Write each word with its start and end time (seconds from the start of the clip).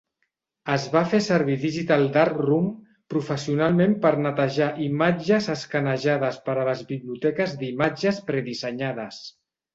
Es 0.75 0.85
va 0.93 1.01
fer 1.09 1.17
servir 1.25 1.57
Digital 1.63 2.05
Darkroom 2.15 2.71
professionalment 3.15 3.93
per 4.07 4.13
netejar 4.29 4.71
imatges 4.87 5.51
escanejades 5.57 6.41
per 6.49 6.57
a 6.57 6.67
les 6.73 6.83
biblioteques 6.95 7.57
d'imatges 7.63 8.25
predissenyades. 8.33 9.23